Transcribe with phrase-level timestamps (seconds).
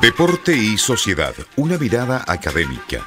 [0.00, 3.06] Deporte y sociedad, una mirada académica.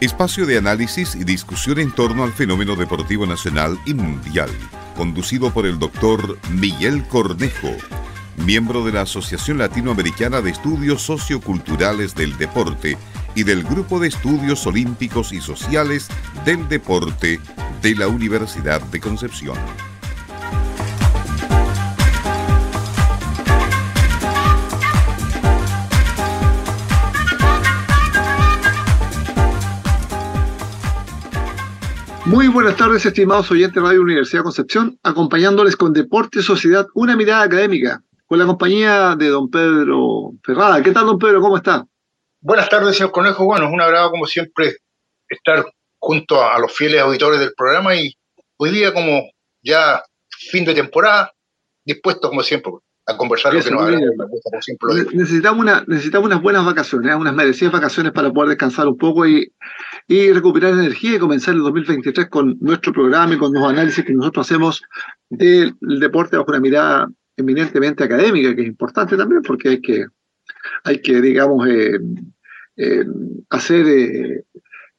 [0.00, 4.50] Espacio de análisis y discusión en torno al fenómeno deportivo nacional y mundial,
[4.98, 7.74] conducido por el doctor Miguel Cornejo,
[8.36, 12.98] miembro de la Asociación Latinoamericana de Estudios Socioculturales del Deporte
[13.34, 16.08] y del Grupo de Estudios Olímpicos y Sociales
[16.44, 17.40] del Deporte
[17.80, 19.56] de la Universidad de Concepción.
[32.24, 37.42] Muy buenas tardes, estimados oyentes de Radio Universidad Concepción, acompañándoles con Deporte Sociedad, una mirada
[37.42, 40.80] académica, con la compañía de don Pedro Ferrada.
[40.84, 41.40] ¿Qué tal, don Pedro?
[41.40, 41.84] ¿Cómo está?
[42.40, 43.44] Buenas tardes, señor Conejo.
[43.44, 44.76] Bueno, es un agrado, como siempre,
[45.28, 45.66] estar
[45.98, 48.14] junto a los fieles auditores del programa y
[48.56, 49.28] hoy día, como
[49.60, 51.32] ya fin de temporada,
[51.84, 52.70] dispuesto, como siempre,
[53.12, 57.14] a conversar lo que nos necesitamos, una, necesitamos unas buenas vacaciones, ¿eh?
[57.14, 59.52] unas merecidas vacaciones para poder descansar un poco y,
[60.08, 64.12] y recuperar energía y comenzar el 2023 con nuestro programa y con los análisis que
[64.12, 64.82] nosotros hacemos
[65.30, 70.06] del deporte bajo una mirada eminentemente académica, que es importante también porque hay que,
[70.84, 71.98] hay que digamos, eh,
[72.76, 73.04] eh,
[73.50, 74.44] hacer,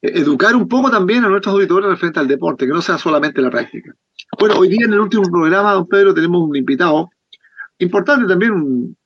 [0.01, 3.49] educar un poco también a nuestros auditores frente al deporte, que no sea solamente la
[3.49, 3.95] práctica.
[4.39, 7.09] Bueno, hoy día en el último programa, don Pedro, tenemos un invitado
[7.79, 8.97] Importante también un,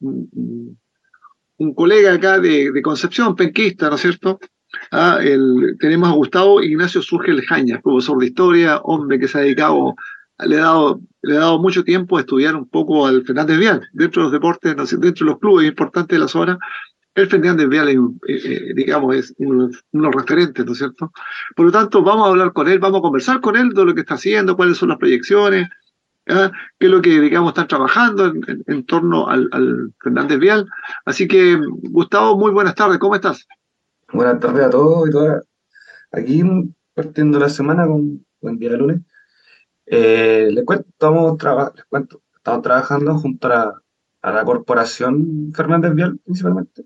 [1.58, 4.40] un, colega acá de, Concepción, penquista, ¿no es cierto?
[4.92, 9.42] Ah, el, tenemos a Gustavo Ignacio Surgel Jaña, profesor de historia, hombre que se ha
[9.42, 9.96] dedicado,
[10.40, 13.88] le ha dado, le ha dado mucho tiempo a estudiar un poco al Fernández Vial,
[13.94, 16.60] dentro de los deportes, dentro de los clubes importantes de la zona.
[17.16, 17.98] El Fernández Vial, es,
[18.46, 21.12] eh, eh, digamos, es uno, de los referentes, ¿no es cierto?
[21.56, 23.96] Por lo tanto, vamos a hablar con él, vamos a conversar con él de lo
[23.96, 25.68] que está haciendo, cuáles son las proyecciones,
[26.30, 26.52] ¿ah?
[26.80, 28.34] qué es lo que, digamos, están trabajando
[28.68, 30.68] en, torno al, Fernández Vial.
[31.06, 33.48] Así que, Gustavo, muy buenas tardes, ¿cómo estás?
[34.12, 35.46] Buenas tardes a todos y todas.
[36.12, 36.44] Aquí
[36.94, 39.02] partiendo la semana con buen día de lunes.
[39.86, 41.38] Eh, les, cuento, estamos
[41.76, 43.82] les cuento, estamos trabajando junto a
[44.24, 46.86] la, corporación Fernández Vial, principalmente.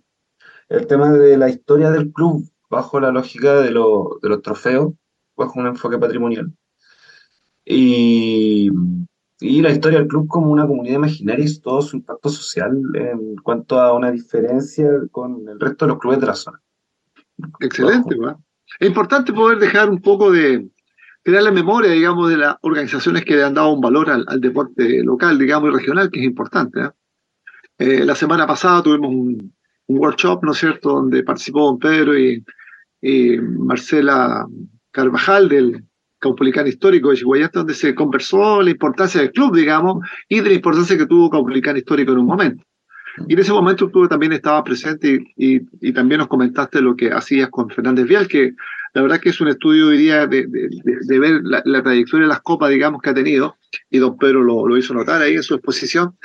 [0.70, 4.94] El tema de la historia del club bajo la lógica de los trofeos,
[5.36, 6.54] bajo un enfoque patrimonial.
[7.66, 8.70] Y
[9.42, 13.36] y la historia del club como una comunidad imaginaria y todo su impacto social en
[13.38, 16.62] cuanto a una diferencia con el resto de los clubes de la zona.
[17.60, 18.16] Excelente,
[18.80, 20.70] Es importante poder dejar un poco de
[21.24, 25.04] crear la memoria, digamos, de las organizaciones que le han dado un valor al, deporte
[25.04, 26.80] local, digamos, y regional, que es importante.
[26.80, 26.90] ¿eh?
[27.80, 29.54] Eh, la semana pasada tuvimos un,
[29.88, 32.46] workshop, ¿no es cierto?, donde participó don Pedro y,
[33.02, 34.48] y Marcela
[34.92, 35.84] Carvajal del,
[36.22, 40.56] Caupolicán Histórico de Chihuayante, donde se conversó la importancia del club, digamos, y de la
[40.56, 42.64] importancia que tuvo Caupolicán Histórico en un momento.
[43.28, 45.60] Y en ese momento tú también estabas presente y,
[45.92, 48.54] también nos comentaste lo que hacías con Fernández Vial, que
[48.94, 52.70] la verdad que es un estudio, diría, de, de, ver la, trayectoria de las copas,
[52.70, 53.58] digamos, que ha tenido,
[53.90, 56.16] y don Pedro lo, hizo notar ahí en su exposición.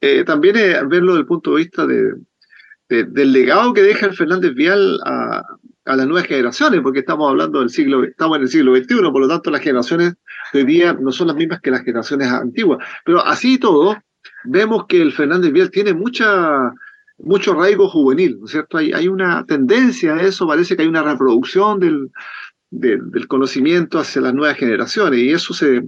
[0.00, 0.54] Eh, también
[0.88, 5.44] verlo desde el punto de vista del legado que deja el Fernández Vial a,
[5.84, 9.20] a las nuevas generaciones, porque estamos hablando del siglo, estamos en el siglo XXI, por
[9.20, 10.14] lo tanto las generaciones
[10.52, 12.84] de hoy día no son las mismas que las generaciones antiguas.
[13.04, 13.96] Pero así y todo,
[14.44, 16.72] vemos que el Fernández Vial tiene mucha,
[17.18, 18.78] mucho arraigo juvenil, ¿no es cierto?
[18.78, 22.10] Hay, hay una tendencia a eso, parece que hay una reproducción del,
[22.72, 25.82] del, conocimiento hacia las nuevas generaciones y eso se,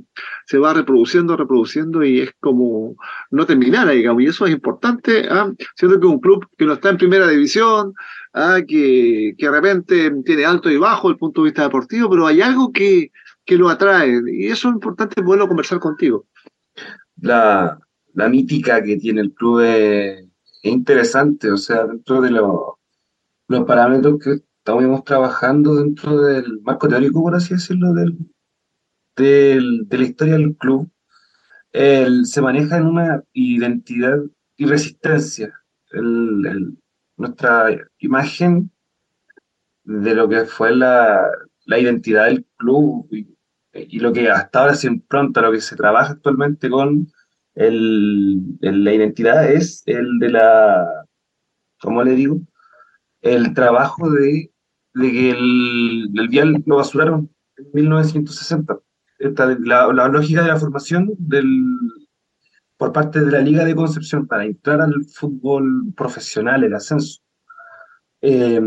[0.46, 2.96] se, va reproduciendo, reproduciendo y es como
[3.30, 5.50] no terminar, digamos, y eso es importante, ¿ah?
[5.76, 7.94] siendo que un club que no está en primera división,
[8.34, 8.60] ¿ah?
[8.66, 12.42] que, que de repente tiene alto y bajo el punto de vista deportivo, pero hay
[12.42, 13.10] algo que,
[13.44, 16.26] que lo atrae y eso es importante poderlo conversar contigo.
[17.20, 17.78] La,
[18.12, 20.24] la mítica que tiene el club es,
[20.62, 27.34] interesante, o sea, dentro de los parámetros que estamos trabajando dentro del marco teórico, por
[27.34, 28.16] así decirlo, del,
[29.14, 30.90] de la historia del club,
[31.72, 34.18] se maneja en una identidad
[34.56, 35.52] y resistencia.
[37.16, 37.68] Nuestra
[37.98, 38.70] imagen
[39.84, 41.30] de lo que fue la,
[41.66, 46.70] identidad del club y, lo que hasta ahora se impronta, lo que se trabaja actualmente
[46.70, 47.08] con
[47.56, 51.06] la identidad es el de la,
[51.80, 52.40] ¿cómo le digo?
[53.20, 54.54] El trabajo de
[54.94, 58.78] de que el, el vial lo basuraron en 1960.
[59.18, 61.46] Esta, la, la, lógica de la formación del,
[62.76, 67.20] por parte de la Liga de Concepción para entrar al fútbol profesional, el ascenso,
[68.20, 68.60] eh,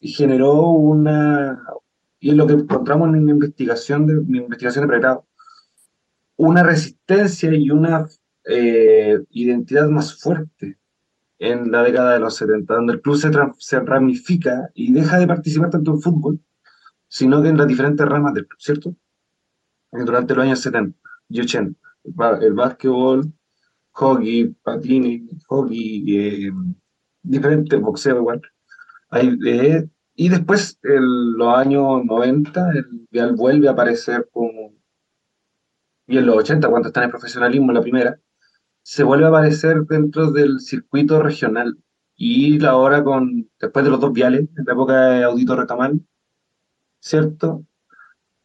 [0.00, 1.62] generó una,
[2.18, 5.26] y es lo que encontramos en mi investigación de, mi investigación de pregrado,
[6.36, 8.06] una resistencia y una
[8.44, 10.78] eh, identidad más fuerte
[11.38, 15.26] en la década de los 70, donde el club se, se ramifica y deja de
[15.26, 16.40] participar tanto en fútbol,
[17.08, 18.96] sino que en las diferentes ramas del club, ¿cierto?
[19.92, 20.98] Durante los años 70
[21.28, 21.78] y 80,
[22.40, 23.32] el, básquetbol,
[23.94, 26.52] hockey, patines, hockey, eh,
[27.22, 28.42] diferentes, boxeo igual.
[29.10, 34.74] Hay, eh, y después, en los años 90, el Vial vuelve a aparecer como...
[36.06, 38.20] Y en los 80, cuando está en el profesionalismo, la primera,
[38.82, 41.78] se vuelve a aparecer dentro del circuito regional.
[42.16, 46.00] Y ahora, con, después de los dos viales, en la época de Audito Retamal,
[47.00, 47.64] ¿cierto?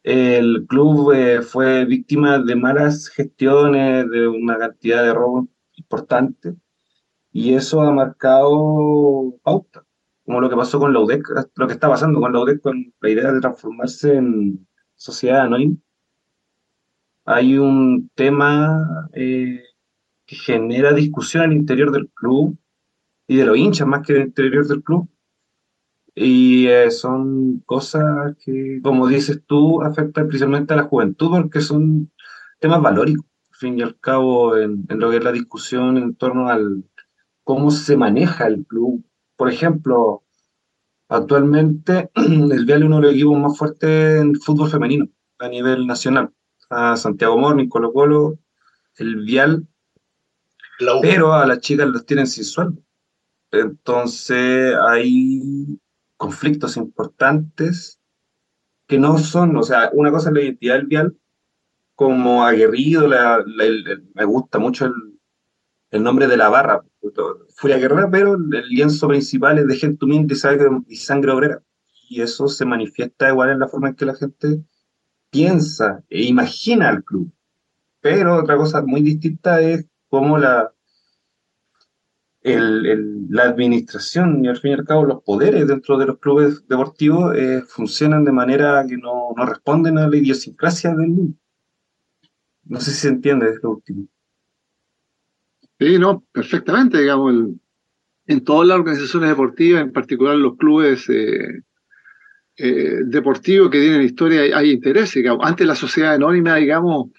[0.02, 6.54] El club eh, fue víctima de malas gestiones, de una cantidad de robos importante,
[7.32, 9.84] y eso ha marcado pauta,
[10.24, 12.92] como lo que pasó con la UDEC, lo que está pasando con la UDEC, con
[13.00, 15.76] la idea de transformarse en sociedad anónima.
[17.24, 19.62] Hay un tema eh,
[20.26, 22.58] que genera discusión al interior del club
[23.26, 25.08] y de los hinchas más que del interior del club.
[26.14, 32.10] Y eh, son cosas que, como dices tú, afectan principalmente a la juventud porque son
[32.58, 36.48] temas valóricos, al fin y al cabo, en, lo que es la discusión en torno
[36.48, 36.84] al
[37.44, 39.04] cómo se maneja el club.
[39.36, 40.24] Por ejemplo,
[41.08, 45.08] actualmente el Vial es uno de los equipos más fuertes en fútbol femenino
[45.38, 46.30] a nivel nacional.
[46.68, 48.38] A Santiago Morning, Colo Colo,
[48.96, 49.66] el Vial
[51.02, 52.82] pero a las chicas las tienen sin sueldo.
[53.50, 55.78] Entonces hay
[56.20, 57.98] conflictos importantes
[58.86, 61.16] que no son, o sea, una cosa es la identidad del vial
[61.94, 63.08] como aguerrido,
[64.14, 64.92] me gusta mucho
[65.90, 66.82] el, nombre de la barra,
[67.56, 70.34] Furia Guerrera, pero el lienzo principal es de gente humilde
[70.88, 71.62] y sangre obrera.
[72.10, 74.62] Y eso se manifiesta igual en la forma en que la gente
[75.30, 77.32] piensa e imagina al club.
[78.00, 80.70] Pero otra cosa muy distinta es cómo la,
[82.42, 87.36] la administración y al fin y al cabo los poderes dentro de los clubes deportivos
[87.36, 91.36] eh, funcionan de manera que no, no, responden a la idiosincrasia del mundo.
[92.64, 94.06] No sé si se entiende lo último.
[95.78, 97.34] Sí, no, perfectamente, digamos,
[98.26, 101.62] en todas las organizaciones deportivas, en particular los clubes eh,
[102.56, 105.14] eh, deportivos que tienen historia, hay, hay intereses.
[105.14, 105.46] Digamos.
[105.46, 107.10] Antes la sociedad anónima, digamos,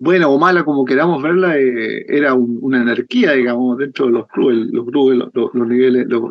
[0.00, 4.56] buena o mala, como queramos verla, eh, era una anarquía, digamos, dentro de los clubes,
[4.72, 6.22] los clubes, los, niveles, los,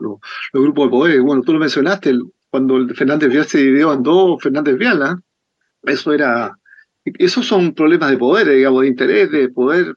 [0.51, 1.21] grupos de poder.
[1.21, 2.19] Bueno, tú lo mencionaste,
[2.49, 5.21] cuando Fernández Vial se dividió en dos, Fernández Vial, ¿ah?
[5.83, 6.57] eso era,
[7.05, 9.95] esos son problemas de poder, digamos, de interés, de poder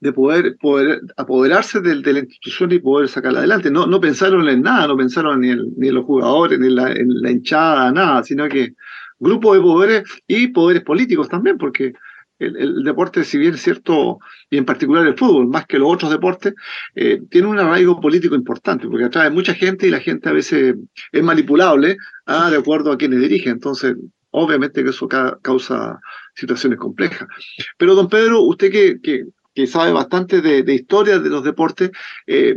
[0.00, 3.68] de poder, poder apoderarse de, la institución y poder sacarla adelante.
[3.68, 6.76] No, no pensaron en nada, no pensaron ni en, ni en los jugadores, ni en
[6.76, 8.74] la, en la hinchada, nada, sino que
[9.18, 11.94] grupos de poderes y poderes políticos también, porque
[12.38, 14.18] el, deporte, si bien es cierto,
[14.50, 16.54] y en particular el fútbol, más que los otros deportes,
[16.94, 20.76] eh, tiene un arraigo político importante, porque atrae mucha gente y la gente a veces
[21.12, 21.96] es manipulable
[22.26, 23.52] ah, de acuerdo a quienes dirigen.
[23.52, 23.96] Entonces,
[24.30, 25.08] obviamente que eso
[25.42, 26.00] causa
[26.34, 27.28] situaciones complejas.
[27.76, 29.24] Pero, don Pedro, usted que, que,
[29.58, 31.90] que sabe bastante de, historia de los deportes,
[32.28, 32.56] eh,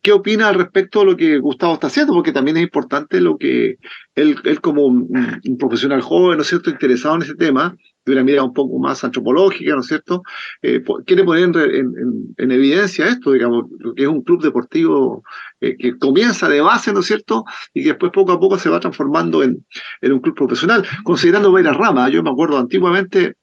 [0.00, 2.14] ¿qué opina al respecto de lo que Gustavo está haciendo?
[2.14, 3.76] Porque también es importante lo que
[4.14, 5.10] él, él como un,
[5.58, 7.76] profesional joven, ¿no es cierto?, interesado en ese tema,
[8.06, 10.22] de una mirada un poco más antropológica, ¿no es cierto?
[10.62, 15.22] Eh, quiere poner en, evidencia esto, digamos, lo que es un club deportivo
[15.60, 17.44] eh, que comienza de base, ¿no es cierto?
[17.74, 19.62] Y que después poco a poco se va transformando en,
[20.00, 22.10] un club profesional, considerando varias ramas.
[22.10, 23.34] Yo me acuerdo antiguamente,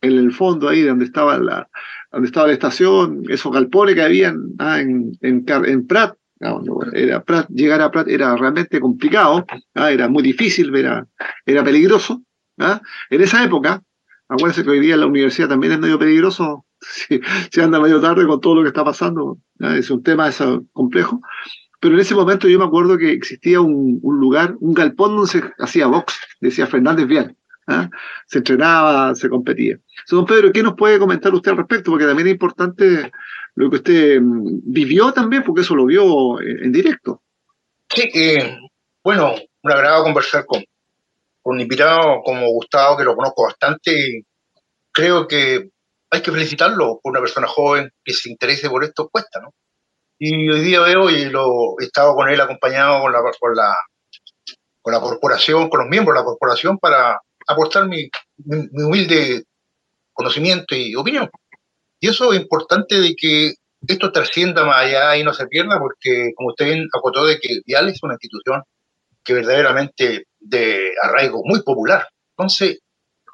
[0.00, 1.68] en el fondo ahí donde estaba la,
[2.12, 6.16] donde estaba la estación, esos galpones que habían ah, en, en, Prat,
[6.92, 11.06] era Prat, llegar a Prat era realmente complicado, ah, era muy difícil, era,
[11.44, 12.22] era peligroso.
[12.58, 12.80] ¿ah?
[13.10, 13.82] En esa época,
[14.28, 18.40] Acuérdense que hoy día la universidad también es medio peligroso si, anda medio tarde con
[18.40, 19.38] todo lo que está pasando.
[19.60, 21.20] Es un tema eso, complejo.
[21.80, 25.42] Pero en ese momento yo me acuerdo que existía un, lugar, un galpón donde se
[25.58, 27.36] hacía box, decía Fernández Vial.
[27.66, 27.88] ¿Ah?
[28.26, 29.78] Se entrenaba, se competía.
[30.08, 31.90] don Pedro, ¿qué nos puede comentar usted al respecto?
[31.90, 33.10] Porque también es importante
[33.54, 37.22] lo que usted mm, vivió también, porque eso lo vio en, directo.
[37.88, 38.56] Sí, eh,
[39.02, 40.62] bueno, un agrado conversar con,
[41.44, 44.24] un invitado como Gustavo, que lo conozco bastante,
[44.92, 45.70] creo que
[46.10, 49.52] hay que felicitarlo por una persona joven que se interese por esto, cuesta, ¿no?
[50.18, 53.76] Y hoy día veo y lo he estado con él acompañado con la, con la,
[54.80, 58.08] con la corporación, con los miembros de la corporación para aportar mi,
[58.44, 59.44] mi, humilde
[60.12, 61.30] conocimiento y opinión.
[62.00, 63.54] Y eso es importante de que
[63.86, 67.60] esto trascienda más allá y no se pierda, porque como usted bien acotó de que
[67.64, 68.62] Vial es una institución
[69.22, 72.08] que verdaderamente de arraigo muy popular.
[72.36, 72.78] Entonces,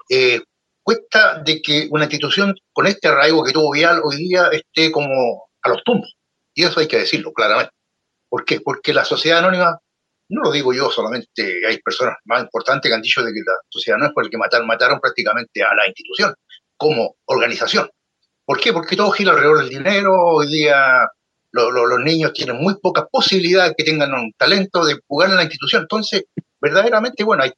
[0.08, 0.40] eh,
[0.82, 5.48] cuesta de que una institución con este arraigo que tuvo Vial hoy día esté como
[5.62, 6.16] a los tumbos.
[6.54, 7.72] Y eso hay que decirlo claramente.
[8.28, 8.60] ¿Por qué?
[8.60, 9.78] Porque la sociedad anónima,
[10.28, 13.54] no lo digo yo solamente, hay personas más importantes que han dicho de que la
[13.68, 16.34] sociedad no es por el que mataron, mataron prácticamente a la institución
[16.76, 17.90] como organización.
[18.44, 18.72] ¿Por qué?
[18.72, 21.08] Porque todo gira alrededor del dinero, hoy día
[21.52, 25.82] los niños tienen muy pocas posibilidades que tengan un talento de jugar en la institución.
[25.82, 26.24] Entonces,
[26.60, 27.52] verdaderamente, bueno, hay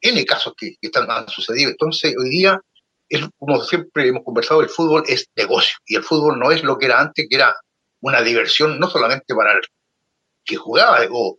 [0.00, 1.70] N casos que, están, han sucedido.
[1.70, 2.60] Entonces, hoy día,
[3.08, 6.78] es, como siempre hemos conversado, el fútbol es negocio y el fútbol no es lo
[6.78, 7.56] que era antes, que era
[8.00, 9.60] una diversión no solamente para el
[10.44, 11.36] que jugaba o,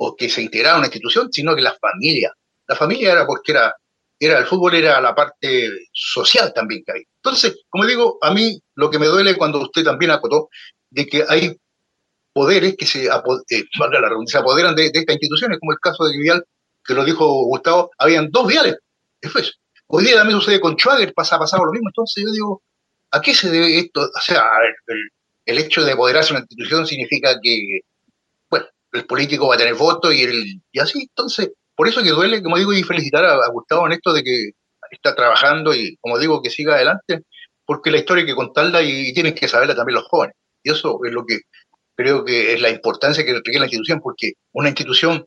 [0.00, 2.32] o que se integraba a una institución, sino que la familia.
[2.66, 3.74] La familia era porque era,
[4.18, 7.02] era el fútbol era la parte social también que hay.
[7.22, 10.48] Entonces, como digo, a mí lo que me duele cuando usted también acotó
[10.90, 11.56] de que hay
[12.32, 13.64] poderes que se, eh,
[14.26, 16.44] se apoderan de, estas instituciones, como el caso de Vial,
[16.84, 18.76] que lo dijo Gustavo, habían dos viales.
[19.20, 19.54] Eso es.
[19.88, 21.88] Hoy día también sucede con Schwager, pasa, pasado lo mismo.
[21.88, 22.62] Entonces yo digo,
[23.10, 24.02] ¿a qué se debe esto?
[24.02, 24.44] O sea,
[25.46, 27.80] el, hecho de apoderarse de una institución significa que,
[28.92, 31.02] el político va a tener voto y, el, y así.
[31.02, 34.50] Entonces, por eso que duele, como digo, y felicitar a, Gustavo en esto de que
[34.90, 37.22] está trabajando y, como digo, que siga adelante,
[37.64, 40.34] porque la historia hay que contarla y tienen que saberla también los jóvenes.
[40.62, 41.40] Y eso es lo que
[41.94, 45.26] creo que es la importancia que requiere la institución, porque una institución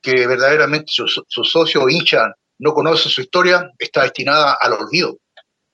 [0.00, 5.18] que verdaderamente su, su socio o hincha no conoce su historia está destinada al olvido.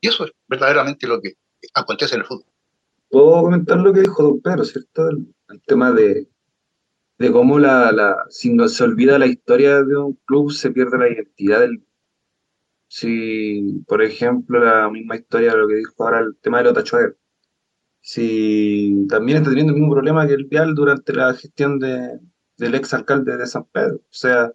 [0.00, 1.35] Y eso es verdaderamente lo que
[1.75, 2.47] acontece en el fútbol.
[3.09, 5.11] Puedo comentar lo que dijo don Pedro, ¿cierto?
[5.11, 5.26] El,
[5.67, 6.26] tema de,
[7.23, 10.99] de cómo la, la, si no se olvida la historia de un club, se pierde
[10.99, 11.85] la identidad del,
[12.88, 16.83] si, por ejemplo, la misma historia de lo que dijo ahora el tema de Lota
[16.83, 17.17] Schwager,
[18.00, 22.19] si también está teniendo el mismo problema que el Vial durante la gestión de,
[22.59, 23.97] del ex alcalde de San Pedro.
[23.97, 24.52] O sea,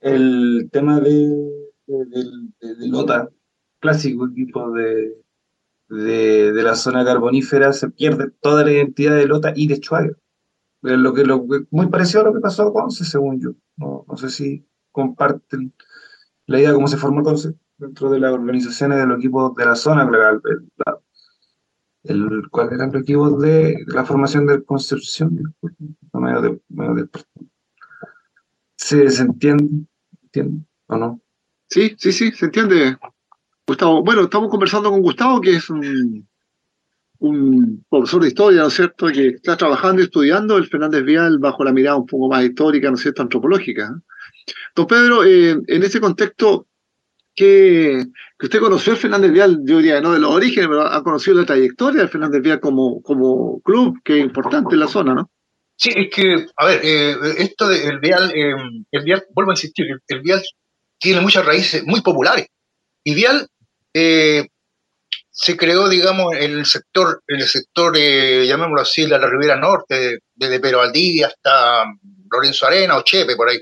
[0.00, 1.10] el tema de,
[1.86, 3.30] de, Lota,
[3.80, 5.16] clásico equipo de,
[5.88, 10.16] de, la zona carbonífera, se pierde toda la identidad de Lota y de Schwager.
[10.86, 13.50] Lo que, lo, muy parecido a lo que pasó con Conce, según yo.
[13.76, 15.72] No, sé si comparten
[16.46, 19.64] la idea de cómo se formó Conce dentro de las organizaciones de los equipos de
[19.66, 20.08] la zona,
[22.04, 25.54] el, cuál eran los equipos de, la formación de Concepción,
[26.12, 27.08] medio de, medio
[28.76, 29.86] ¿Se, ¿Se entiende?
[30.86, 31.20] ¿O no?
[31.68, 32.96] Sí, sí, sí, se entiende,
[33.66, 34.04] Gustavo.
[34.04, 36.28] Bueno, estamos conversando con Gustavo, que es un,
[37.18, 41.38] un profesor de historia, ¿no es cierto?, que está trabajando y estudiando el Fernández Vial
[41.38, 43.94] bajo la mirada un poco más histórica, ¿no es cierto?, antropológica.
[44.74, 46.66] Don Pedro, eh, en ese contexto,
[47.34, 48.04] que,
[48.40, 51.46] usted conoció el Fernández Vial, yo diría, no de los orígenes, pero ha conocido la
[51.46, 55.30] trayectoria del Fernández Vial como, como club, que es importante en la zona, ¿no?
[55.76, 58.54] Sí, es que, a ver, eh, esto del Vial, eh,
[58.90, 60.42] el Vial, vuelvo a insistir, el, Vial
[60.98, 62.46] tiene muchas raíces muy populares.
[63.04, 63.46] Y Vial
[65.38, 70.60] se creó, digamos, en el sector, el sector, llamémoslo así, de la Ribera Norte, desde
[70.60, 71.84] Pedro Valdivia hasta
[72.32, 73.60] Lorenzo Arena o Chepe, por ahí.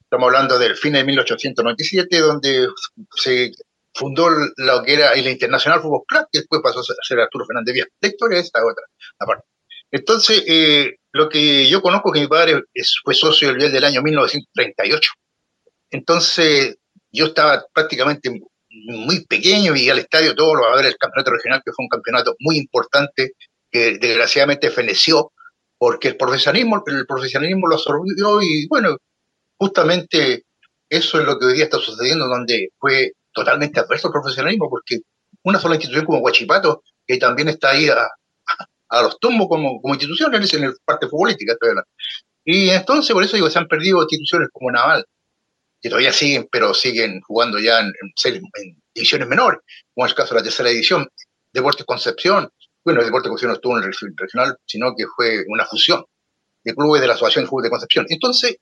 [0.00, 2.66] Estamos hablando del fin de 1897, donde
[3.14, 3.52] se
[3.94, 7.74] fundó lo que era el Internacional Fútbol Club, que después pasó a ser Arturo Fernández
[7.74, 7.88] Díaz.
[8.00, 8.84] La historia es esta otra,
[9.20, 9.44] aparte.
[9.92, 12.60] Entonces, eh, lo que yo conozco que mi padre
[13.04, 15.10] fue socio del del año 1938.
[15.90, 16.76] Entonces,
[17.12, 18.30] yo estaba prácticamente
[18.86, 21.88] muy pequeño y al estadio todo lo a ver el campeonato regional, que fue un
[21.88, 23.32] campeonato muy importante,
[23.70, 25.32] que desgraciadamente feneció,
[25.78, 28.96] porque el profesionalismo, el profesionalismo lo absorbió y bueno,
[29.58, 30.44] justamente
[30.88, 35.00] eso es lo que hoy día está sucediendo, donde fue totalmente adverso el profesionalismo, porque
[35.42, 38.08] una sola institución como Guachipato, que también está ahí a,
[39.02, 41.54] los tumbos como, como institución, en la parte futbolística.
[42.44, 45.04] Y entonces, por eso digo, se han perdido instituciones como Naval,
[45.84, 47.92] que todavía siguen, pero siguen jugando ya en,
[48.24, 49.60] en, divisiones menores,
[49.92, 51.06] como es el caso de la tercera edición,
[51.52, 52.50] Deportes Concepción.
[52.82, 56.02] Bueno, el Deportes Concepción no estuvo en el regional, sino que fue una fusión
[56.64, 58.06] de clubes de la Asociación de Fútbol de Concepción.
[58.08, 58.56] Entonces,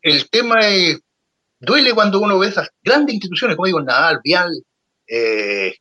[0.00, 1.00] el tema es,
[1.58, 4.52] duele cuando uno ve esas grandes instituciones, como digo, Nadal, Vial,
[5.08, 5.74] eh,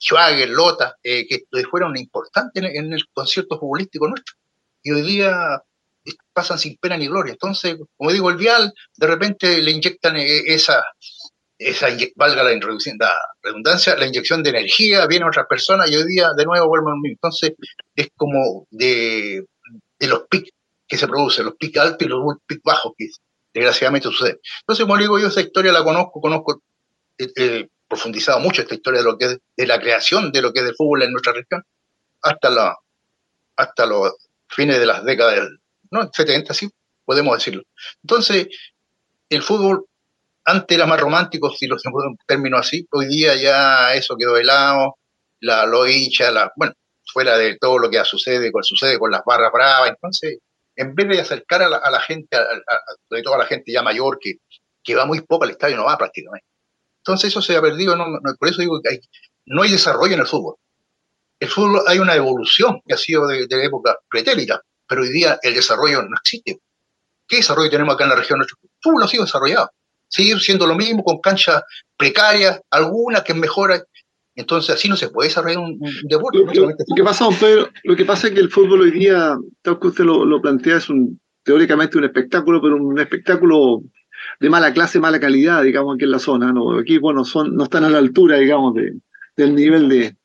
[0.00, 4.36] Schwager, Lota, eh, que fueron importantes en, el concierto futbolístico nuestro.
[4.84, 5.60] Y hoy día
[6.32, 7.32] pasan sin pena ni gloria.
[7.32, 10.82] Entonces, como digo, el Vial, de repente le inyectan eh, esa,
[11.58, 16.30] esa valga la, la redundancia, la inyección de energía, vienen otras personas y hoy día
[16.36, 17.16] de nuevo vuelven a mismo.
[17.22, 17.52] Entonces,
[17.94, 19.44] es como de,
[19.98, 20.50] de los pics
[20.88, 23.08] que se producen, los pics altos y los pics bajos que
[23.52, 24.40] desgraciadamente sucede.
[24.62, 26.62] Entonces, como digo, yo esa historia la conozco, conozco,
[27.18, 30.60] he, profundizado mucho esta historia de lo que es de la creación de lo que
[30.60, 31.64] es el fútbol en nuestra región,
[32.22, 32.76] hasta la
[33.56, 34.12] hasta los
[34.48, 35.59] fines de las décadas del
[35.90, 36.70] no, 70, sí,
[37.04, 37.62] podemos decirlo.
[38.02, 38.48] Entonces,
[39.28, 39.86] el fútbol
[40.44, 41.76] antes era más romántico, si lo
[42.26, 44.96] términos así, hoy día ya eso quedó de lado,
[45.40, 46.72] la, lo hincha, la, bueno,
[47.12, 49.90] fuera de todo lo que sucede, con, sucede con las barras bravas.
[49.90, 50.38] Entonces,
[50.76, 52.44] en vez de acercar a la, gente, a,
[53.08, 54.34] sobre todo a la gente ya mayor, que,
[54.82, 56.46] que va muy poco al estadio, no va prácticamente.
[56.98, 58.06] Entonces eso se ha perdido, no,
[58.38, 59.00] por eso digo que
[59.46, 60.56] no hay desarrollo en el fútbol.
[61.38, 65.38] El fútbol hay una evolución que ha sido de, de época pretérita, pero hoy día
[65.42, 66.58] el desarrollo no existe.
[67.28, 68.44] ¿Qué desarrollo tenemos acá en la región?
[68.82, 69.70] Fútbol no ha sido desarrollado.
[70.08, 71.62] Sigue siendo lo mismo con canchas
[71.96, 73.82] precarias, algunas que mejoran.
[74.34, 75.78] Entonces así no se puede desarrollar un,
[76.08, 76.38] deporte.
[76.38, 79.86] Lo, que pasa, Pedro, lo que pasa es que el fútbol hoy día, tal que
[79.86, 83.82] usted lo, plantea, es un, teóricamente un espectáculo, pero un espectáculo
[84.40, 86.52] de mala clase, mala calidad, digamos, aquí en la zona.
[86.52, 86.80] ¿no?
[86.80, 88.94] Aquí, bueno, son, no están a la altura, digamos, de,
[89.36, 90.16] del nivel de,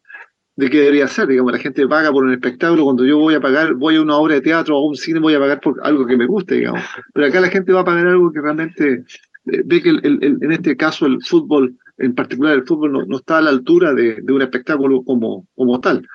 [0.55, 1.27] de que debería ser.
[1.27, 2.85] Digamos, la gente paga por un espectáculo.
[2.85, 5.19] Cuando yo voy a pagar, voy a una obra de teatro o a un cine,
[5.19, 6.81] voy a pagar por algo que me guste, digamos.
[7.13, 9.03] Pero acá la gente va a pagar algo que realmente
[9.51, 13.41] eh, ve que en este caso el fútbol, en particular el fútbol, no, está a
[13.41, 16.07] la altura de, de, un espectáculo como, como tal.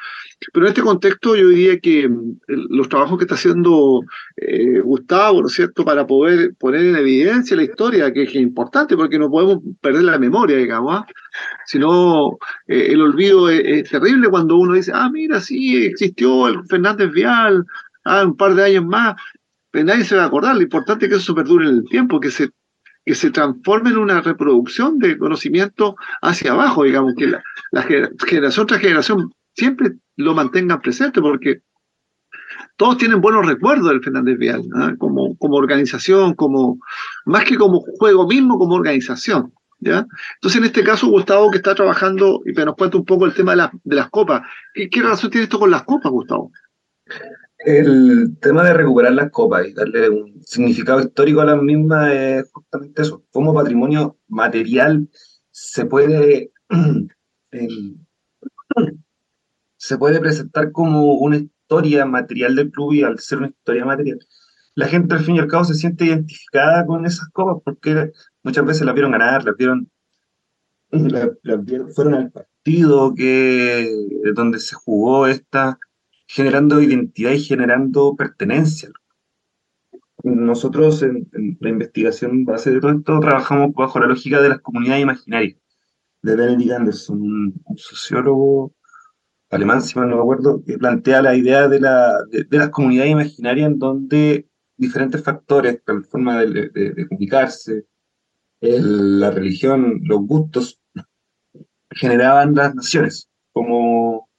[0.53, 2.39] Pero en este contexto yo diría que mm,
[2.71, 4.03] los trabajos que está haciendo
[4.37, 8.97] eh, Gustavo, ¿no es cierto?, para poder poner en evidencia la historia, que es importante
[8.97, 11.07] porque no podemos perder la memoria, digamos, ¿ah?
[11.67, 17.11] sino eh, el olvido es, terrible cuando uno dice, ah, mira, sí, existió el Fernández
[17.11, 17.65] Vial,
[18.05, 19.17] ah, un par de años más,
[19.73, 22.31] nadie se va a acordar, lo importante es que eso perdure en el tiempo, que
[22.31, 22.51] se
[23.05, 27.43] que se transforme en una reproducción de conocimiento hacia abajo, digamos, que la,
[27.73, 27.83] la
[28.27, 31.63] generación tras generación siempre lo mantengan presente, porque
[32.77, 34.95] todos tienen buenos recuerdos del Fernández Vial, ¿ah?
[34.99, 36.79] como, como organización, como,
[37.27, 39.53] más que como juego mismo, como organización.
[39.81, 40.07] ¿ya?
[40.37, 43.55] Entonces, en este caso, Gustavo, que está trabajando, y nos cuenta un poco el tema
[43.55, 44.43] de, de las copas.
[44.73, 46.53] ¿Qué, ¿Qué, relación tiene esto con las copas, Gustavo?
[47.65, 52.51] El tema de recuperar las copas y darle un significado histórico a las mismas es
[52.53, 53.23] justamente eso.
[53.31, 55.09] Como patrimonio material
[55.51, 56.53] se puede
[59.77, 64.19] se puede presentar como una historia material del club y al ser una historia material,
[64.75, 68.65] la gente al fin y al cabo se siente identificada con esas copas porque muchas
[68.65, 69.91] veces las vieron ganar, las vieron,
[71.95, 73.89] fueron al partido que,
[74.35, 75.79] donde se jugó esta,
[76.33, 78.91] generando identidad y generando pertenencia.
[80.23, 81.29] Nosotros en,
[81.61, 85.57] la investigación base de todo esto trabajamos bajo la lógica de las comunidades imaginarias,
[86.23, 88.73] de Benedict Anderson, un sociólogo
[89.51, 93.11] alemán, si mal no me acuerdo, que plantea la idea de, la, de, las comunidades
[93.11, 97.87] imaginarias en donde diferentes factores, la forma de, comunicarse,
[98.61, 100.81] la religión, los gustos,
[101.91, 104.30] generaban las naciones como,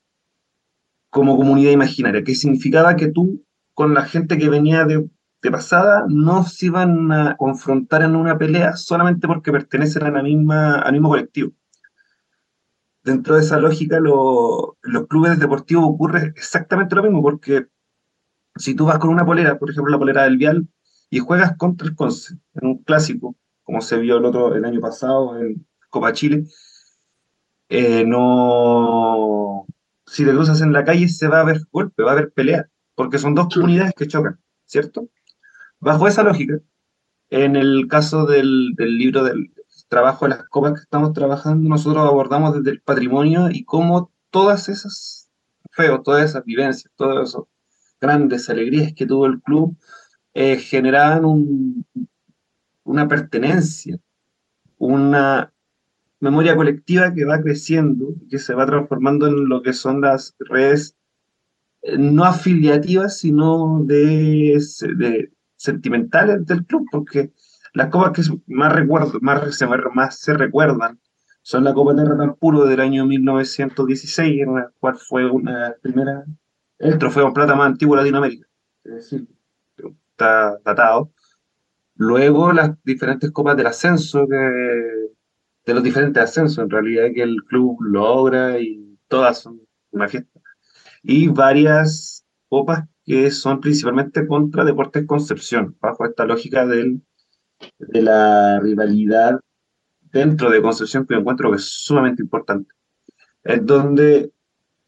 [1.11, 5.07] como comunidad imaginaria, que significaba que tú, con la gente que venía de,
[5.51, 10.79] pasada, no se iban a confrontar en una pelea solamente porque pertenecen a la misma,
[10.79, 11.51] al mismo colectivo.
[13.03, 17.67] Dentro de esa lógica, los clubes deportivos ocurre exactamente lo mismo, porque
[18.55, 20.67] si tú vas con una polera, por ejemplo la polera del Vial,
[21.09, 24.79] y juegas contra el Conce, en un clásico, como se vio el otro el año
[24.79, 26.45] pasado en Copa Chile,
[27.67, 29.65] eh, no,
[30.11, 32.67] si te cruzas en la calle se va a ver golpe, va a haber pelea,
[32.95, 35.09] porque son dos comunidades que chocan, ¿cierto?
[35.79, 36.59] Bajo esa lógica,
[37.29, 39.51] en el caso del, del libro del,
[39.91, 44.69] trabajo de las copas que estamos trabajando, nosotros abordamos desde el patrimonio y cómo todas
[44.69, 45.29] esas
[45.71, 47.43] feos, todas esas vivencias, todas esas
[47.99, 49.77] grandes alegrías que tuvo el club
[50.33, 51.23] eh, generaban
[52.83, 53.97] una pertenencia,
[54.77, 55.53] una
[56.21, 60.95] memoria colectiva que va creciendo, que se va transformando en lo que son las redes
[61.81, 64.57] eh, no afiliativas, sino de,
[64.97, 67.31] de sentimentales del club, porque
[67.73, 70.99] las copas que más, recuerdo, más, se, más se recuerdan
[71.41, 76.23] son la Copa Terra Puro del año 1916, en la cual fue una primera,
[76.77, 78.47] el trofeo plata más antiguo de Latinoamérica.
[78.83, 79.27] Es decir,
[80.11, 81.11] está datado.
[81.95, 84.27] Luego las diferentes copas del ascenso,
[85.65, 90.39] de los diferentes ascensos en realidad que el club logra y todas son una fiesta.
[91.03, 97.01] Y varias copas que son principalmente contra Deportes Concepción, bajo esta lógica del
[97.77, 99.39] de la rivalidad
[100.11, 102.73] dentro de Concepción que encuentro que es sumamente importante.
[103.43, 104.31] Es donde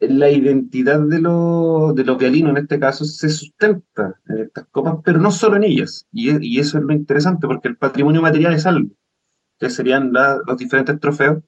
[0.00, 5.18] la identidad de, de los vialinos en este caso se sustenta en estas copas, pero
[5.18, 6.06] no solo en ellas.
[6.12, 8.90] Y, eso es lo interesante, porque el patrimonio material es algo,
[9.58, 11.42] que serían los diferentes trofeos,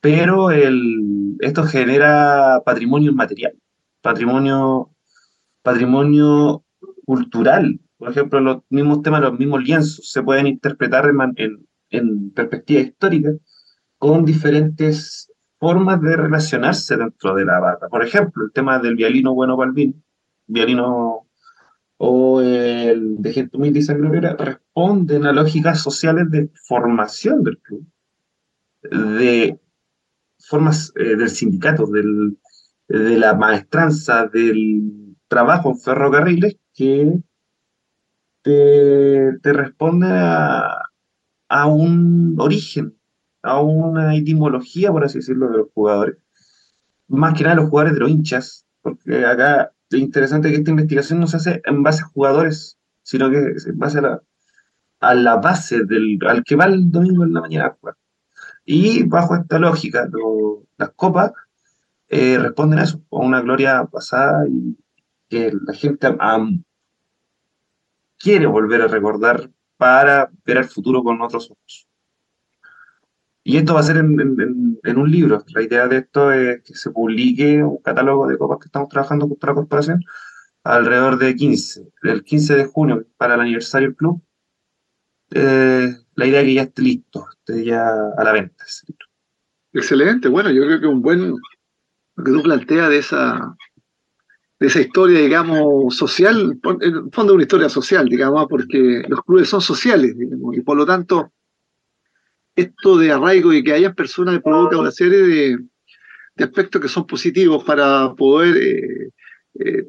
[0.00, 3.54] pero el, esto genera patrimonio inmaterial,
[4.00, 4.90] patrimonio,
[5.62, 6.64] patrimonio
[7.04, 12.80] cultural, por ejemplo, los mismos temas, los mismos lienzos se pueden interpretar en, en, perspectiva
[12.80, 13.30] histórica
[13.98, 17.88] con diferentes formas de relacionarse dentro de la barra.
[17.88, 20.00] Por ejemplo, el tema del violino bueno Balvin,
[20.46, 21.27] violino
[21.98, 27.86] o el de gente humilde y sangrera responden a lógicas sociales de formación del club,
[28.82, 29.58] de
[30.38, 32.38] formas eh, del sindicato, del,
[32.88, 37.20] de la maestranza, del trabajo en ferrocarriles que
[38.42, 40.88] te, te responden a,
[41.48, 42.96] a un origen,
[43.42, 46.16] a una etimología, por así decirlo, de los jugadores.
[47.08, 50.70] Más que nada los jugadores de los hinchas, porque acá lo interesante es que esta
[50.70, 55.32] investigación no se hace en base a jugadores, sino que es en base a la,
[55.32, 57.76] a base del, al que va el domingo en la mañana
[58.64, 60.08] Y bajo esta lógica,
[60.76, 61.32] las copas
[62.08, 64.76] eh, responden a eso, a una gloria pasada y
[65.28, 66.08] que la gente
[68.18, 71.87] quiere volver a recordar para ver el futuro con otros ojos.
[73.48, 75.42] Y esto va a ser en, un libro.
[75.54, 79.26] La idea de esto es que se publique un catálogo de copas que estamos trabajando
[79.26, 80.04] con la corporación
[80.64, 84.22] alrededor de 15, del 15 de junio para el aniversario del club.
[85.30, 88.66] Eh, la idea es que ya esté listo, esté ya a la venta.
[89.72, 93.56] Excelente, bueno, yo creo que un buen, lo que tú planteas de esa,
[94.60, 99.48] de esa historia, digamos, social, en el fondo una historia social, digamos, porque los clubes
[99.48, 100.14] son sociales,
[100.52, 101.32] y por lo tanto
[102.58, 105.58] esto de arraigo y que haya personas que provoca una serie de,
[106.44, 109.10] aspectos que son positivos para poder eh,
[109.60, 109.84] eh,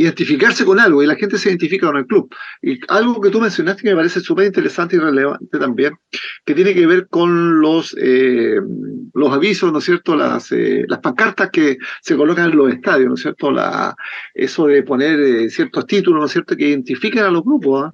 [0.00, 2.32] identificarse con algo y la gente se identifica con el club.
[2.62, 5.94] Y algo que tú mencionaste que me parece súper interesante y relevante también,
[6.44, 8.60] que tiene que ver con los, eh,
[9.14, 13.08] los avisos, ¿no es cierto?, las, eh, las pancartas que se colocan en los estadios,
[13.08, 13.94] ¿no es cierto?, la,
[14.34, 17.92] eso de poner eh, ciertos títulos, ¿no es cierto?, que identifiquen a los grupos, ¿ah?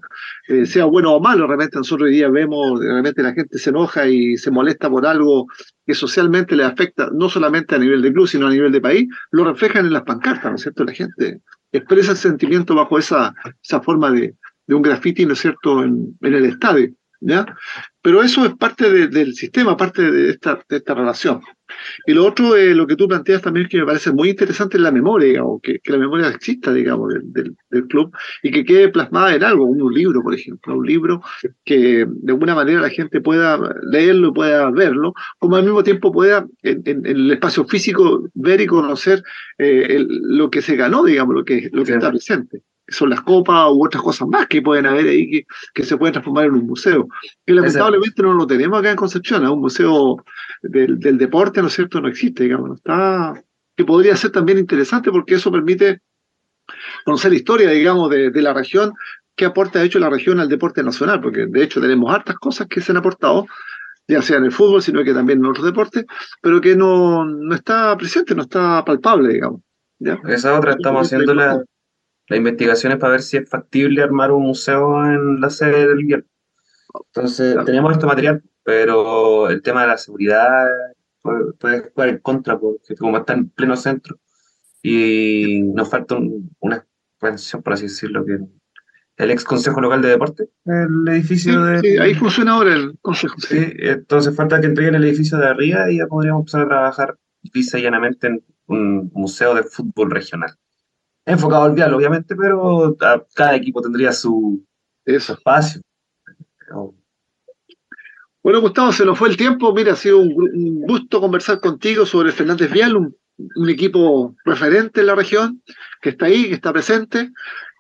[0.67, 4.37] sea bueno o malo, realmente nosotros hoy día vemos, realmente la gente se enoja y
[4.37, 5.47] se molesta por algo
[5.87, 9.09] que socialmente le afecta, no solamente a nivel de club, sino a nivel de país,
[9.31, 11.41] lo reflejan en las pancartas, ¿no es cierto?, la gente
[11.79, 14.35] expresa el sentimiento bajo esa, esa forma de,
[14.67, 16.93] de un graffiti, ¿no es cierto?, en, en el estadio.
[17.25, 17.47] ¿Ya?
[18.03, 21.41] Pero eso es parte del sistema, parte de esta, de esta relación.
[22.07, 24.83] Y lo otro, eh, lo que tú planteas también que me parece muy interesante es
[24.83, 28.91] la memoria, o que, que, la memoria exista, digamos, del, del, club y que quede
[28.91, 31.23] plasmada en algo, un libro, por ejemplo, un libro
[31.65, 36.13] que de alguna manera la gente pueda leerlo y pueda verlo, como al mismo tiempo
[36.13, 39.23] pueda en, en, el espacio físico ver y conocer
[39.57, 43.69] eh, lo que se ganó, digamos, lo que, lo que está presente son las copas
[43.71, 46.67] u otras cosas más que pueden haber ahí que, que se pueden transformar en un
[46.67, 47.09] museo.
[47.47, 50.25] Que lamentablemente no lo tenemos acá en Concepción, un museo
[50.63, 52.01] del, del, deporte, ¿no es cierto?
[52.01, 53.43] No existe, digamos, no está,
[53.77, 56.01] que podría ser también interesante porque eso permite
[57.05, 58.93] conocer la historia, digamos, de, de la región,
[59.37, 62.67] qué aporte ha hecho la región al deporte nacional, porque de hecho tenemos hartas cosas
[62.69, 63.47] que se han aportado,
[64.07, 66.05] ya sea en el fútbol, sino que también en otros deportes,
[66.41, 69.61] pero que no, no está presente, no está palpable, digamos.
[69.99, 70.19] ¿ya?
[70.29, 71.65] Esa otra estamos haciendo
[72.29, 76.03] la, investigación es para ver si es factible armar un museo en la sede del
[76.03, 76.27] gobierno.
[77.07, 80.67] Entonces, tenemos este material, pero el tema de la seguridad
[81.59, 84.19] puede, jugar en contra, porque como está en pleno centro
[84.83, 86.17] y nos falta
[86.61, 88.39] una expansión, por así decirlo, que
[89.17, 91.81] el ex Consejo Local de Deporte, el edificio de...
[91.81, 93.35] Sí, ahí funciona ahora el Consejo.
[93.39, 97.19] Sí, entonces falta que entreguen el edificio de arriba y ya podríamos empezar a trabajar
[97.55, 100.57] lisa llanamente en un museo de fútbol regional
[101.27, 102.97] enfocado al vial, obviamente, pero
[103.35, 104.65] cada equipo tendría su,
[105.05, 105.81] espacio.
[108.43, 109.73] Bueno, Gustavo, se nos fue el tiempo.
[109.73, 115.15] Mira, ha sido un, gusto conversar contigo sobre Fernández Vial, un, equipo referente en la
[115.15, 115.63] región,
[116.03, 117.31] que está ahí, que está presente.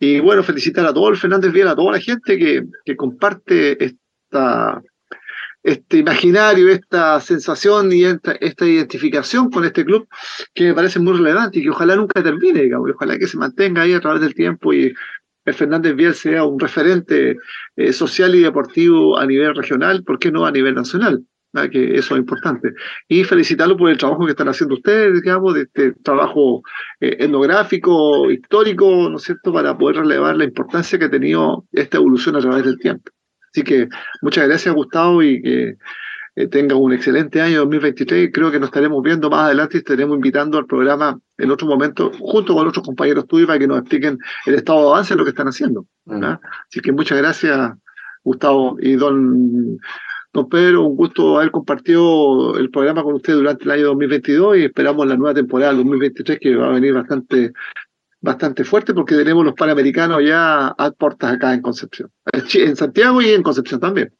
[0.00, 3.84] Y bueno, felicitar a todo el Fernández Vial, a toda la gente que, que comparte
[3.84, 4.82] esta,
[5.64, 10.06] este imaginario, esta sensación y esta, identificación con este club
[10.52, 13.82] que me parece muy relevante y que ojalá nunca termine, digamos, ojalá que se mantenga
[13.82, 14.94] ahí a través del tiempo y
[15.46, 17.38] el Fernández Vial sea un referente
[17.76, 21.24] eh, social y deportivo a nivel regional, ¿por qué no a nivel nacional?
[21.54, 21.68] ¿Ah?
[21.68, 22.72] que eso es importante.
[23.08, 26.62] Y felicitarlo por el trabajo que están haciendo ustedes, digamos, de este trabajo
[27.00, 31.98] eh, etnográfico, histórico, ¿no es cierto?, para poder relevar la importancia que ha tenido esta
[31.98, 33.13] evolución a través del tiempo.
[33.54, 33.88] Así que
[34.20, 35.76] muchas gracias, Gustavo, y que
[36.34, 38.30] eh, tenga un excelente año 2023.
[38.32, 42.10] Creo que nos estaremos viendo más adelante y estaremos invitando al programa en otro momento,
[42.18, 45.24] junto con otros compañeros tuyos, para que nos expliquen el estado de avance de lo
[45.24, 45.86] que están haciendo.
[46.06, 46.24] Mm.
[46.68, 47.74] Así que muchas gracias,
[48.24, 49.78] Gustavo y don,
[50.32, 50.82] don Pedro.
[50.82, 55.16] Un gusto haber compartido el programa con usted durante el año 2022 y esperamos la
[55.16, 57.52] nueva temporada 2023 que va a venir bastante
[58.24, 63.30] bastante fuerte porque tenemos los panamericanos ya a puertas acá en Concepción, en Santiago y
[63.30, 64.16] en Concepción también.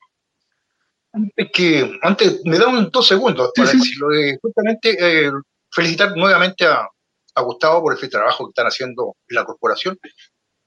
[1.37, 4.13] Es que antes me dan dos segundos para decirlo.
[4.13, 5.31] Eh, justamente eh,
[5.71, 6.87] felicitar nuevamente a,
[7.35, 9.99] a Gustavo por el trabajo que están haciendo en la corporación.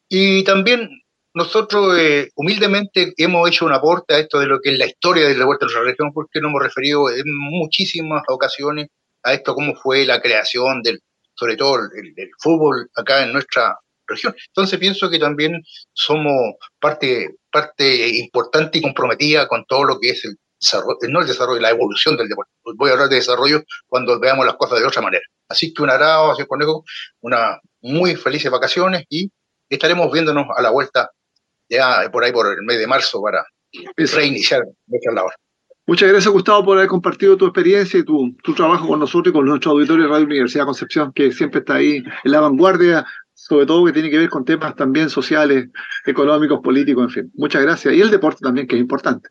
[0.10, 0.90] Y también
[1.34, 5.28] nosotros eh, humildemente hemos hecho un aporte a esto de lo que es la historia
[5.28, 8.88] del deporte de nuestra región, porque nos hemos referido en muchísimas ocasiones
[9.24, 11.02] a esto, cómo fue la creación del,
[11.38, 14.36] sobre todo el, fútbol acá en nuestra región.
[14.48, 15.62] Entonces pienso que también
[15.94, 21.28] somos parte, parte importante y comprometida con todo lo que es el desarrollo, no el
[21.28, 22.52] desarrollo, la evolución del deporte.
[22.76, 25.24] Voy a hablar de desarrollo cuando veamos las cosas de otra manera.
[25.50, 26.84] Así que un agrado, así conejo,
[27.22, 29.32] una muy felices vacaciones y
[29.70, 31.12] estaremos viéndonos a la vuelta
[31.70, 33.46] ya por ahí por el mes de marzo para
[33.98, 35.34] reiniciar nuestra labor.
[35.88, 39.34] Muchas gracias, Gustavo, por haber compartido tu experiencia y tu, tu trabajo con nosotros y
[39.34, 43.66] con nuestro auditorio de Radio Universidad Concepción, que siempre está ahí en la vanguardia, sobre
[43.66, 45.70] todo que tiene que ver con temas también sociales,
[46.06, 47.32] económicos, políticos, en fin.
[47.36, 47.94] Muchas gracias.
[47.94, 49.30] Y el deporte también, que es importante.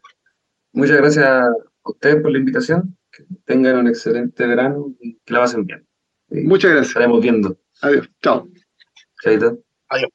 [0.73, 1.51] Muchas gracias a
[1.85, 2.97] ustedes por la invitación.
[3.13, 5.87] Que tengan un excelente verano y que la pasen bien.
[6.31, 6.89] Muchas gracias.
[6.89, 7.59] Estaremos viendo.
[7.83, 8.09] Adiós.
[8.23, 8.49] Chao.
[9.23, 9.59] Chaito.
[9.91, 10.11] Adiós.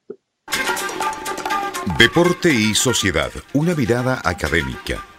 [1.99, 5.10] Deporte y sociedad, una mirada académica.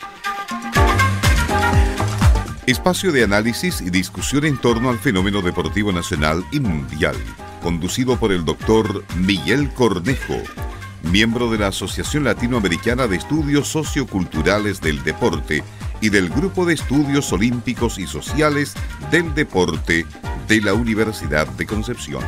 [2.67, 7.17] Espacio de análisis y discusión en torno al fenómeno deportivo nacional y mundial,
[7.61, 10.37] conducido por el doctor Miguel Cornejo,
[11.11, 15.65] miembro de la Asociación Latinoamericana de Estudios Socioculturales del Deporte
[16.01, 18.75] y del Grupo de Estudios Olímpicos y Sociales
[19.11, 20.07] del Deporte
[20.47, 22.23] de la Universidad de Concepción.